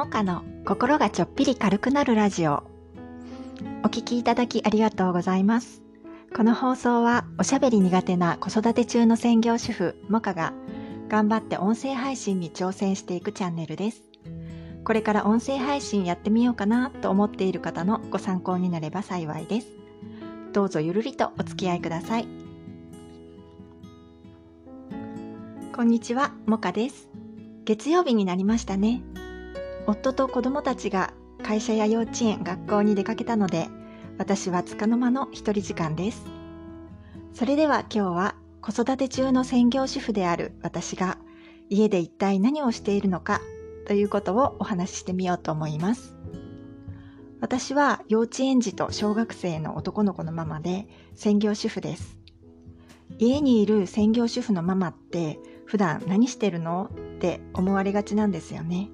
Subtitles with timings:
[0.00, 2.62] モカの心がちょっぴり軽くなるラジオ。
[3.84, 5.82] お聞きいただきありがとうございます。
[6.34, 10.54] この放送はおしゃべり苦手な子育て中の専業主婦モカが
[11.10, 14.02] 頑張って音声配信に挑戦していくチャンネルです。
[14.84, 19.66] これから音声配信やってみようかなと思っている方のご参考になれば幸いです。
[20.54, 22.26] どうぞゆるりとお付き合いください。
[25.76, 27.10] こんにちは、モカです。
[27.66, 29.02] 月曜日になりましたね。
[29.90, 31.12] 夫と子供たちが
[31.42, 33.66] 会社や幼稚園、学校に出かけたので、
[34.18, 36.24] 私は束の間の一人時間です。
[37.32, 41.18] それでは今日は子育て中の専業主婦である私が
[41.68, 43.40] 家で一体何をしているのか
[43.88, 46.14] ということをお話ししてみようと思います。
[47.40, 52.16] 私は幼稚園児と小学生の男の子のママで専業主婦です。
[53.18, 56.90] 家にいる専業主婦のママって普段何してるの？
[57.16, 58.88] って思われがちなんですよね。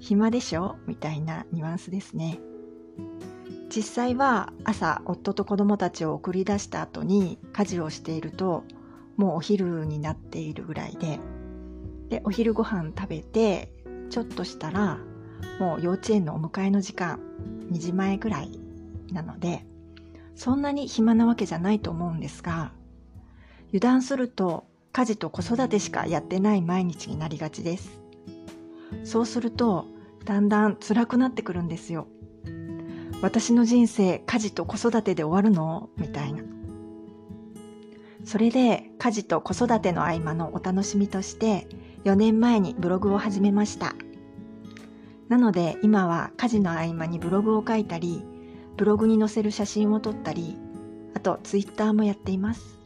[0.00, 0.76] 暇でしょ？
[0.86, 2.40] みたいなニュアンスですね。
[3.68, 8.64] 実際は朝夫と子供たちを送り出した後に家事をしていると
[9.16, 11.20] もうお昼になっているぐらいで。
[12.08, 13.72] でお昼ご飯食べて
[14.10, 14.98] ちょっとしたら
[15.60, 17.20] もう幼稚園のお迎えの時間
[17.70, 18.58] 2時前ぐらい
[19.12, 19.64] なので
[20.34, 22.72] そんなに暇なわけじゃないと思うんですが
[23.68, 27.99] 油断すると家事と子育てしかやってない毎日になりがちです。
[29.04, 29.86] そうすると
[30.24, 32.06] だんだん辛くなってくるんですよ。
[33.22, 35.90] 私の人生家事と子育てで終わるの？
[35.96, 36.42] みたいな。
[38.24, 41.66] それで家事と子育ての合間のお楽しみとして
[42.04, 43.94] 4年前にブログを始めました。
[45.28, 48.24] なので今は家事の合間にブログを書いたり
[48.76, 50.56] ブログに載せる写真を撮ったり
[51.14, 52.78] あとツイッターもやっています。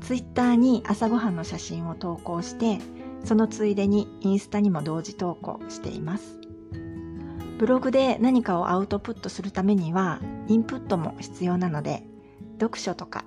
[0.00, 2.78] ツイッターに朝ごはんの写真を投稿して
[3.26, 6.38] そのついでにインスタにも同時投稿しています。
[7.58, 12.04] ブログで何かをアウトプットするためにはインプットも必要なので
[12.60, 13.24] 読書とか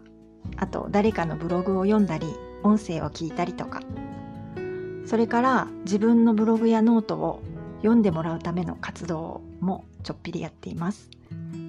[0.56, 2.28] あと誰かのブログを読んだり
[2.64, 3.82] 音声を聞いたりとか
[5.06, 7.42] それから自分のブログやノートを
[7.78, 11.10] 読んでもらうための活動もちょっぴりやっています。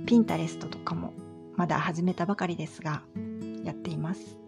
[0.07, 1.15] ピンタレストとかも
[1.57, 3.03] まだ始めたばかりですが
[3.65, 4.39] やっています。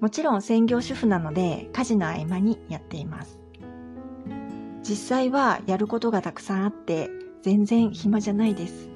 [0.00, 3.40] もちろん専業主婦なので家事の合間にやっています
[4.88, 7.10] 実際はやることがたくさんあって
[7.42, 8.88] 全然暇じゃないです。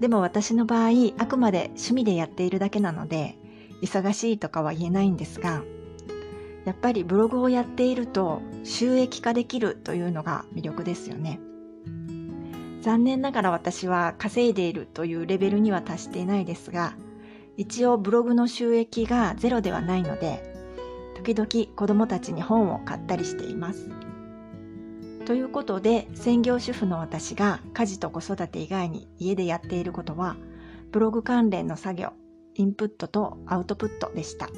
[0.00, 3.36] でも私の場合、あくまで趣味でやっているだけなので、
[3.82, 5.62] 忙しいとかは言えないんですが、
[6.64, 11.38] やっぱりブログをやっていると収益化できるというのが魅力ですよね。
[12.80, 16.94] 残念ながら私は稼いでいるというレベルには達していないですが、
[17.60, 20.42] 一応ブログの収益がゼロではないので、
[21.14, 23.90] 時々子供たちに本を買ったりしています。
[25.26, 30.38] ということで専業主婦の私が家事と子育て以外に家でやっていることは
[30.90, 32.14] ブログ関連の作業
[32.54, 34.48] インプットとアウトプットでした。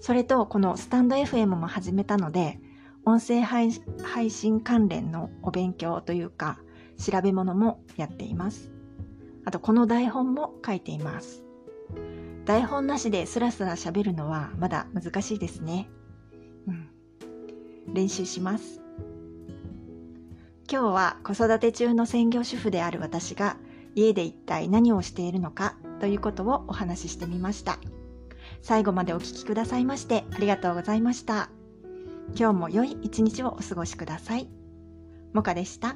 [0.00, 2.58] それとこのスタンド FM も始めたので
[3.04, 3.70] 音声配
[4.30, 6.58] 信関連のお勉強というか
[6.98, 8.72] 調べ物もやっています。
[9.44, 11.44] あとこの台本も書いています。
[12.50, 15.88] 台本なしでスラスラ喋るのはまだ難しいですね
[16.66, 18.80] うん練習します
[20.68, 23.56] 今日は子育て中の専業主婦である私が
[23.94, 27.78] 家で一体何をしているのかということをお話ししてみました。
[28.62, 31.50] 最後までお聴きくださいましてありがとうございました。
[32.36, 34.48] 今日も良い一日をお過ごしください。
[35.32, 35.94] もかでした。